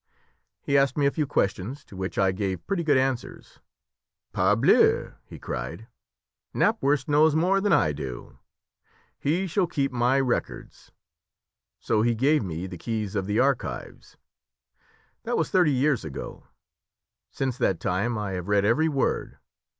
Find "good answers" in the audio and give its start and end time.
2.83-3.59